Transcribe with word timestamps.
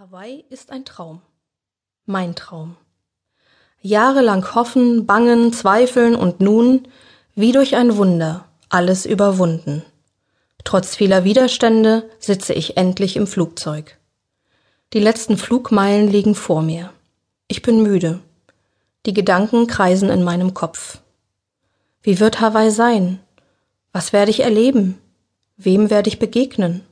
Hawaii 0.00 0.46
ist 0.48 0.72
ein 0.72 0.86
Traum. 0.86 1.20
Mein 2.06 2.34
Traum. 2.34 2.76
Jahrelang 3.82 4.54
hoffen, 4.54 5.04
bangen, 5.04 5.52
zweifeln 5.52 6.14
und 6.14 6.40
nun, 6.40 6.88
wie 7.34 7.52
durch 7.52 7.76
ein 7.76 7.98
Wunder, 7.98 8.46
alles 8.70 9.04
überwunden. 9.04 9.82
Trotz 10.64 10.96
vieler 10.96 11.24
Widerstände 11.24 12.08
sitze 12.18 12.54
ich 12.54 12.78
endlich 12.78 13.14
im 13.16 13.26
Flugzeug. 13.26 13.98
Die 14.94 15.00
letzten 15.00 15.36
Flugmeilen 15.36 16.08
liegen 16.08 16.34
vor 16.34 16.62
mir. 16.62 16.88
Ich 17.46 17.60
bin 17.60 17.82
müde. 17.82 18.20
Die 19.04 19.12
Gedanken 19.12 19.66
kreisen 19.66 20.08
in 20.08 20.24
meinem 20.24 20.54
Kopf. 20.54 21.02
Wie 22.02 22.20
wird 22.20 22.40
Hawaii 22.40 22.70
sein? 22.70 23.20
Was 23.92 24.14
werde 24.14 24.30
ich 24.30 24.40
erleben? 24.40 24.98
Wem 25.58 25.90
werde 25.90 26.08
ich 26.08 26.18
begegnen? 26.18 26.86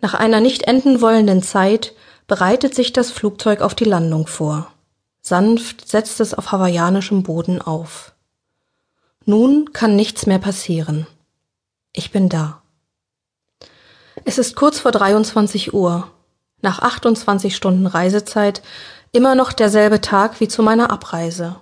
Nach 0.00 0.14
einer 0.14 0.40
nicht 0.40 0.62
enden 0.62 1.00
wollenden 1.00 1.42
Zeit 1.42 1.94
bereitet 2.26 2.74
sich 2.74 2.92
das 2.92 3.10
Flugzeug 3.10 3.60
auf 3.60 3.74
die 3.74 3.84
Landung 3.84 4.26
vor. 4.26 4.72
Sanft 5.20 5.88
setzt 5.88 6.20
es 6.20 6.32
auf 6.32 6.52
hawaiianischem 6.52 7.22
Boden 7.22 7.60
auf. 7.60 8.12
Nun 9.26 9.72
kann 9.72 9.96
nichts 9.96 10.26
mehr 10.26 10.38
passieren. 10.38 11.06
Ich 11.92 12.10
bin 12.10 12.28
da. 12.28 12.62
Es 14.24 14.38
ist 14.38 14.56
kurz 14.56 14.80
vor 14.80 14.92
23 14.92 15.74
Uhr. 15.74 16.10
Nach 16.62 16.78
28 16.80 17.54
Stunden 17.54 17.86
Reisezeit 17.86 18.62
immer 19.12 19.34
noch 19.34 19.52
derselbe 19.52 20.00
Tag 20.00 20.40
wie 20.40 20.48
zu 20.48 20.62
meiner 20.62 20.90
Abreise. 20.90 21.56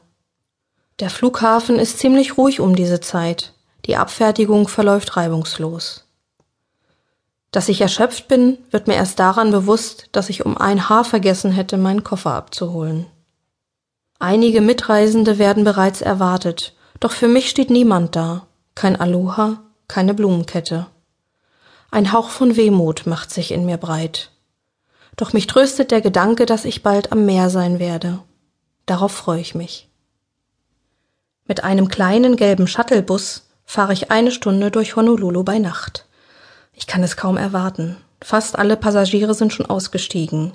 Der 1.00 1.10
Flughafen 1.10 1.78
ist 1.78 1.98
ziemlich 1.98 2.36
ruhig 2.36 2.60
um 2.60 2.74
diese 2.74 3.00
Zeit. 3.00 3.54
Die 3.86 3.96
Abfertigung 3.96 4.68
verläuft 4.68 5.16
reibungslos. 5.16 6.07
Dass 7.50 7.68
ich 7.68 7.80
erschöpft 7.80 8.28
bin, 8.28 8.58
wird 8.70 8.88
mir 8.88 8.94
erst 8.94 9.18
daran 9.18 9.50
bewusst, 9.50 10.08
dass 10.12 10.28
ich 10.28 10.44
um 10.44 10.58
ein 10.58 10.88
Haar 10.88 11.04
vergessen 11.04 11.50
hätte, 11.50 11.78
meinen 11.78 12.04
Koffer 12.04 12.34
abzuholen. 12.34 13.06
Einige 14.18 14.60
Mitreisende 14.60 15.38
werden 15.38 15.64
bereits 15.64 16.02
erwartet, 16.02 16.74
doch 17.00 17.12
für 17.12 17.28
mich 17.28 17.48
steht 17.48 17.70
niemand 17.70 18.16
da, 18.16 18.46
kein 18.74 19.00
Aloha, 19.00 19.62
keine 19.86 20.12
Blumenkette. 20.12 20.86
Ein 21.90 22.12
Hauch 22.12 22.28
von 22.28 22.56
Wehmut 22.56 23.06
macht 23.06 23.30
sich 23.30 23.52
in 23.52 23.64
mir 23.64 23.78
breit. 23.78 24.30
Doch 25.16 25.32
mich 25.32 25.46
tröstet 25.46 25.90
der 25.90 26.00
Gedanke, 26.00 26.44
dass 26.46 26.64
ich 26.64 26.82
bald 26.82 27.12
am 27.12 27.24
Meer 27.24 27.48
sein 27.48 27.78
werde. 27.78 28.20
Darauf 28.84 29.12
freue 29.12 29.40
ich 29.40 29.54
mich. 29.54 29.88
Mit 31.46 31.64
einem 31.64 31.88
kleinen 31.88 32.36
gelben 32.36 32.66
Shuttlebus 32.66 33.48
fahre 33.64 33.94
ich 33.94 34.10
eine 34.10 34.30
Stunde 34.30 34.70
durch 34.70 34.96
Honolulu 34.96 35.44
bei 35.44 35.58
Nacht. 35.58 36.07
Ich 36.78 36.86
kann 36.86 37.02
es 37.02 37.16
kaum 37.16 37.36
erwarten. 37.36 37.96
Fast 38.22 38.56
alle 38.56 38.76
Passagiere 38.76 39.34
sind 39.34 39.52
schon 39.52 39.66
ausgestiegen. 39.66 40.52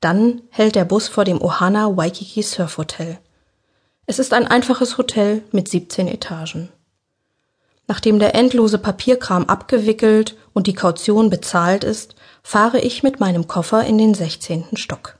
Dann 0.00 0.40
hält 0.48 0.74
der 0.74 0.86
Bus 0.86 1.06
vor 1.06 1.24
dem 1.24 1.40
Ohana 1.40 1.94
Waikiki 1.96 2.42
Surf 2.42 2.78
Hotel. 2.78 3.18
Es 4.06 4.18
ist 4.18 4.32
ein 4.32 4.46
einfaches 4.46 4.96
Hotel 4.96 5.42
mit 5.52 5.68
17 5.68 6.08
Etagen. 6.08 6.70
Nachdem 7.88 8.18
der 8.18 8.34
endlose 8.34 8.78
Papierkram 8.78 9.44
abgewickelt 9.44 10.36
und 10.54 10.66
die 10.66 10.74
Kaution 10.74 11.28
bezahlt 11.28 11.84
ist, 11.84 12.14
fahre 12.42 12.80
ich 12.80 13.02
mit 13.02 13.20
meinem 13.20 13.46
Koffer 13.46 13.84
in 13.84 13.98
den 13.98 14.14
16. 14.14 14.76
Stock. 14.76 15.18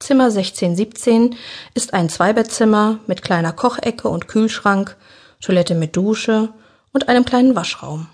Zimmer 0.00 0.24
1617 0.24 1.36
ist 1.74 1.92
ein 1.92 2.08
Zweibettzimmer 2.08 2.98
mit 3.06 3.20
kleiner 3.22 3.52
Kochecke 3.52 4.08
und 4.08 4.26
Kühlschrank, 4.26 4.96
Toilette 5.40 5.74
mit 5.74 5.96
Dusche 5.96 6.48
und 6.92 7.08
einem 7.08 7.26
kleinen 7.26 7.54
Waschraum. 7.54 8.08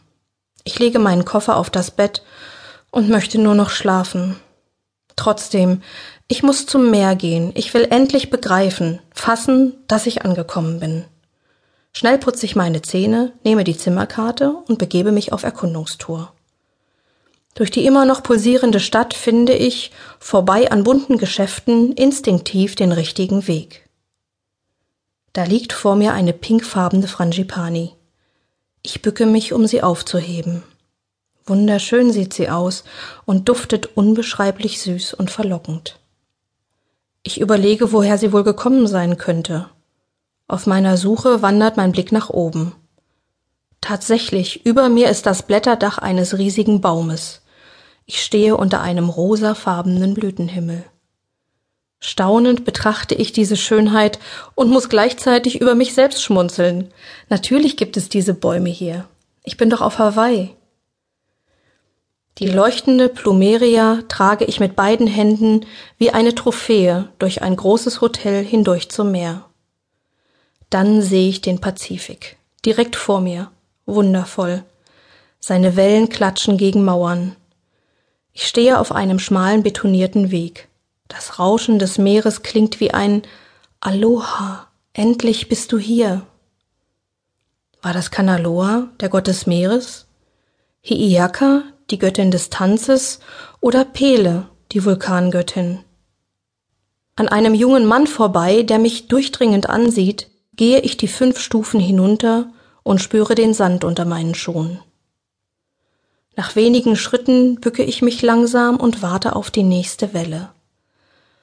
Ich 0.65 0.79
lege 0.79 0.99
meinen 0.99 1.25
Koffer 1.25 1.57
auf 1.57 1.71
das 1.71 1.91
Bett 1.91 2.23
und 2.91 3.09
möchte 3.09 3.39
nur 3.41 3.55
noch 3.55 3.71
schlafen. 3.71 4.37
Trotzdem, 5.17 5.83
ich 6.29 6.43
muss 6.43 6.67
zum 6.67 6.91
Meer 6.91 7.17
gehen. 7.17 7.53
Ich 7.55 7.75
will 7.75 7.87
endlich 7.91 8.31
begreifen, 8.31 9.01
fassen, 9.13 9.75
dass 9.89 10.07
ich 10.07 10.23
angekommen 10.23 10.79
bin. 10.79 11.05
Schnell 11.93 12.19
putze 12.19 12.47
ich 12.47 12.55
meine 12.55 12.83
Zähne, 12.83 13.33
nehme 13.45 13.65
die 13.65 13.77
Zimmerkarte 13.77 14.53
und 14.53 14.79
begebe 14.79 15.11
mich 15.11 15.33
auf 15.33 15.43
Erkundungstour. 15.43 16.33
Durch 17.55 17.73
die 17.73 17.85
immer 17.87 18.05
noch 18.05 18.23
pulsierende 18.23 18.79
Stadt 18.79 19.15
finde 19.15 19.53
ich, 19.53 19.91
vorbei 20.21 20.71
an 20.71 20.85
bunten 20.85 21.19
Geschäften, 21.19 21.93
instinktiv 21.93 22.77
den 22.77 22.93
richtigen 22.93 23.49
Weg. 23.49 23.89
Da 25.33 25.43
liegt 25.43 25.73
vor 25.73 25.97
mir 25.97 26.13
eine 26.13 26.33
pinkfarbene 26.33 27.09
Frangipani. 27.09 27.98
Ich 28.83 29.03
bücke 29.03 29.27
mich, 29.27 29.53
um 29.53 29.67
sie 29.67 29.83
aufzuheben. 29.83 30.63
Wunderschön 31.47 32.13
sieht 32.13 32.35
sie 32.35 32.51
aus 32.51 32.85
und 33.25 33.49
duftet 33.49 33.97
unbeschreiblich 33.97 34.81
süß 34.81 35.15
und 35.15 35.31
verlockend. 35.31 35.99
Ich 37.23 37.41
überlege, 37.41 37.93
woher 37.93 38.19
sie 38.19 38.33
wohl 38.33 38.45
gekommen 38.45 38.87
sein 38.87 39.17
könnte. 39.17 39.69
Auf 40.47 40.67
meiner 40.67 40.97
Suche 40.97 41.43
wandert 41.43 41.77
mein 41.77 41.93
Blick 41.93 42.13
nach 42.13 42.31
oben. 42.31 42.73
Tatsächlich, 43.81 44.65
über 44.67 44.89
mir 44.89 45.09
ist 45.09 45.27
das 45.27 45.43
Blätterdach 45.43 45.99
eines 45.99 46.37
riesigen 46.39 46.81
Baumes. 46.81 47.43
Ich 48.07 48.23
stehe 48.23 48.57
unter 48.57 48.81
einem 48.81 49.09
rosafarbenen 49.09 50.15
Blütenhimmel. 50.15 50.85
Staunend 52.01 52.65
betrachte 52.65 53.15
ich 53.15 53.33
diese 53.33 53.57
Schönheit 53.57 54.19
und 54.55 54.71
muss 54.71 54.89
gleichzeitig 54.89 55.61
über 55.61 55.75
mich 55.75 55.95
selbst 55.95 56.23
schmunzeln. 56.23 56.93
Natürlich 57.29 57.77
gibt 57.77 57.97
es 57.97 58.09
diese 58.09 58.35
Bäume 58.35 58.69
hier. 58.69 59.09
Ich 59.43 59.57
bin 59.57 59.69
doch 59.69 59.81
auf 59.81 59.99
Hawaii. 59.99 60.55
Die 62.39 62.47
leuchtende 62.47 63.09
Plumeria 63.09 64.03
trage 64.07 64.45
ich 64.45 64.61
mit 64.61 64.77
beiden 64.77 65.09
Händen 65.09 65.67
wie 65.97 66.11
eine 66.11 66.37
Trophäe 66.37 67.09
durch 67.19 67.43
ein 67.43 67.57
großes 67.57 68.01
Hotel 68.01 68.45
hindurch 68.45 68.91
zum 68.91 69.11
Meer. 69.11 69.45
Dann 70.71 71.03
sehe 71.03 71.29
ich 71.29 71.41
den 71.41 71.61
Pazifik, 71.61 72.37
direkt 72.65 72.95
vor 72.95 73.21
mir, 73.21 73.51
wundervoll. 73.87 74.63
Seine 75.41 75.75
Wellen 75.75 76.11
klatschen 76.11 76.59
gegen 76.59 76.85
Mauern. 76.85 77.35
Ich 78.33 78.47
stehe 78.47 78.79
auf 78.79 78.93
einem 78.93 79.19
schmalen 79.19 79.65
betonierten 79.65 80.31
Weg. 80.31 80.68
Das 81.09 81.39
Rauschen 81.39 81.79
des 81.79 81.99
Meeres 81.99 82.43
klingt 82.43 82.81
wie 82.81 82.93
ein 82.93 83.23
Aloha, 83.81 84.69
endlich 84.93 85.49
bist 85.49 85.73
du 85.73 85.79
hier. 85.79 86.27
War 87.81 87.93
das 87.93 88.11
Kanaloa, 88.11 88.91
der 89.01 89.09
Gott 89.09 89.27
des 89.27 89.47
Meeres? 89.47 90.07
Hiiaka, 90.81 91.63
die 91.91 91.99
Göttin 91.99 92.31
des 92.31 92.51
Tanzes? 92.51 93.21
Oder 93.61 93.85
Pele, 93.85 94.49
die 94.73 94.85
Vulkangöttin? 94.85 95.85
An 97.17 97.29
einem 97.29 97.55
jungen 97.55 97.87
Mann 97.87 98.07
vorbei, 98.07 98.63
der 98.63 98.79
mich 98.79 99.09
durchdringend 99.09 99.69
ansieht, 99.69 100.29
gehe 100.55 100.81
ich 100.81 100.97
die 100.97 101.09
fünf 101.09 101.41
Stufen 101.41 101.81
hinunter 101.81 102.53
und 102.83 103.01
spüre 103.01 103.35
den 103.35 103.55
Sand 103.55 103.85
unter 103.85 104.05
meinen 104.05 104.35
Schuhen. 104.35 104.81
Nach 106.37 106.55
wenigen 106.55 106.97
Schritten 106.97 107.57
bücke 107.61 107.83
ich 107.83 108.03
mich 108.03 108.23
langsam 108.23 108.77
und 108.77 109.03
warte 109.03 109.35
auf 109.35 109.51
die 109.51 109.63
nächste 109.63 110.15
Welle. 110.15 110.51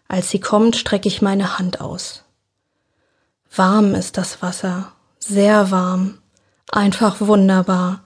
Als 0.07 0.29
sie 0.29 0.39
kommt, 0.39 0.75
strecke 0.75 1.07
ich 1.07 1.21
meine 1.21 1.57
Hand 1.57 1.81
aus. 1.81 2.23
Warm 3.55 3.95
ist 3.95 4.17
das 4.17 4.41
Wasser, 4.41 4.91
sehr 5.19 5.71
warm, 5.71 6.19
einfach 6.71 7.21
wunderbar. 7.21 8.03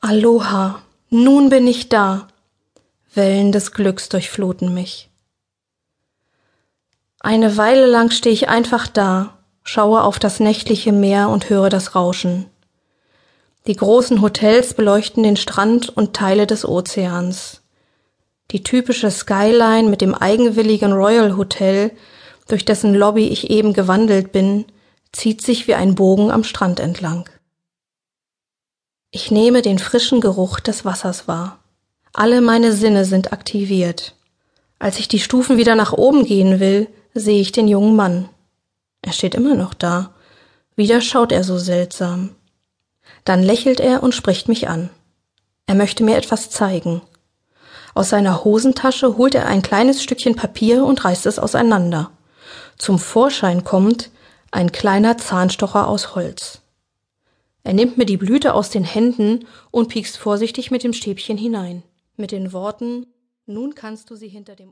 Aloha, 0.00 0.80
nun 1.10 1.50
bin 1.50 1.66
ich 1.66 1.88
da. 1.88 2.28
Wellen 3.14 3.50
des 3.50 3.72
Glücks 3.72 4.08
durchfluten 4.08 4.72
mich. 4.72 5.10
Eine 7.20 7.56
Weile 7.56 7.86
lang 7.86 8.10
stehe 8.10 8.32
ich 8.32 8.48
einfach 8.48 8.86
da, 8.86 9.38
schaue 9.64 10.02
auf 10.02 10.18
das 10.18 10.38
nächtliche 10.38 10.92
Meer 10.92 11.28
und 11.30 11.50
höre 11.50 11.70
das 11.70 11.94
Rauschen. 11.94 12.46
Die 13.66 13.74
großen 13.74 14.22
Hotels 14.22 14.74
beleuchten 14.74 15.24
den 15.24 15.36
Strand 15.36 15.88
und 15.88 16.14
Teile 16.14 16.46
des 16.46 16.64
Ozeans. 16.64 17.62
Die 18.52 18.62
typische 18.62 19.10
Skyline 19.10 19.88
mit 19.88 20.00
dem 20.00 20.14
eigenwilligen 20.14 20.92
Royal 20.92 21.36
Hotel, 21.36 21.90
durch 22.48 22.64
dessen 22.64 22.94
Lobby 22.94 23.28
ich 23.28 23.50
eben 23.50 23.72
gewandelt 23.72 24.30
bin, 24.32 24.66
zieht 25.12 25.42
sich 25.42 25.66
wie 25.66 25.74
ein 25.74 25.94
Bogen 25.94 26.30
am 26.30 26.44
Strand 26.44 26.78
entlang. 26.78 27.28
Ich 29.10 29.30
nehme 29.30 29.62
den 29.62 29.78
frischen 29.78 30.20
Geruch 30.20 30.60
des 30.60 30.84
Wassers 30.84 31.26
wahr. 31.26 31.58
Alle 32.12 32.40
meine 32.40 32.72
Sinne 32.72 33.04
sind 33.04 33.32
aktiviert. 33.32 34.14
Als 34.78 34.98
ich 34.98 35.08
die 35.08 35.20
Stufen 35.20 35.56
wieder 35.56 35.74
nach 35.74 35.92
oben 35.92 36.24
gehen 36.24 36.60
will, 36.60 36.88
sehe 37.14 37.40
ich 37.40 37.52
den 37.52 37.66
jungen 37.66 37.96
Mann. 37.96 38.28
Er 39.02 39.12
steht 39.12 39.34
immer 39.34 39.54
noch 39.54 39.74
da. 39.74 40.14
Wieder 40.76 41.00
schaut 41.00 41.32
er 41.32 41.44
so 41.44 41.58
seltsam. 41.58 42.34
Dann 43.24 43.42
lächelt 43.42 43.80
er 43.80 44.02
und 44.02 44.14
spricht 44.14 44.48
mich 44.48 44.68
an. 44.68 44.90
Er 45.66 45.74
möchte 45.74 46.04
mir 46.04 46.16
etwas 46.16 46.50
zeigen. 46.50 47.00
Aus 47.96 48.10
seiner 48.10 48.44
Hosentasche 48.44 49.16
holt 49.16 49.34
er 49.34 49.46
ein 49.46 49.62
kleines 49.62 50.02
Stückchen 50.02 50.36
Papier 50.36 50.84
und 50.84 51.02
reißt 51.02 51.24
es 51.24 51.38
auseinander. 51.38 52.10
Zum 52.76 52.98
Vorschein 52.98 53.64
kommt 53.64 54.10
ein 54.50 54.70
kleiner 54.70 55.16
Zahnstocher 55.16 55.88
aus 55.88 56.14
Holz. 56.14 56.60
Er 57.64 57.72
nimmt 57.72 57.96
mir 57.96 58.04
die 58.04 58.18
Blüte 58.18 58.52
aus 58.52 58.68
den 58.68 58.84
Händen 58.84 59.46
und 59.70 59.88
piekst 59.88 60.18
vorsichtig 60.18 60.70
mit 60.70 60.84
dem 60.84 60.92
Stäbchen 60.92 61.38
hinein. 61.38 61.84
Mit 62.18 62.32
den 62.32 62.52
Worten 62.52 63.06
Nun 63.46 63.74
kannst 63.74 64.10
du 64.10 64.14
sie 64.14 64.28
hinter 64.28 64.56
dem 64.56 64.64